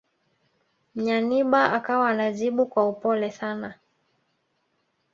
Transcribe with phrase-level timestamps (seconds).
[0.95, 3.73] Nyanibah akawa anajibu kwa upole sana